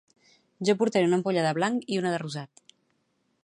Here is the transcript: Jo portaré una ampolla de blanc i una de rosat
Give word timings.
Jo 0.69 0.75
portaré 0.79 1.09
una 1.09 1.15
ampolla 1.19 1.45
de 1.49 1.53
blanc 1.59 1.87
i 1.97 2.01
una 2.03 2.15
de 2.17 2.21
rosat 2.25 2.65